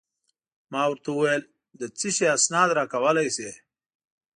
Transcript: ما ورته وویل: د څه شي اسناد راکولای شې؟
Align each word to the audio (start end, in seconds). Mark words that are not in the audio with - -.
ما 0.71 0.81
ورته 0.89 1.09
وویل: 1.11 1.43
د 1.79 1.81
څه 1.97 2.07
شي 2.15 2.25
اسناد 2.37 2.69
راکولای 2.79 3.27
شې؟ 3.35 3.51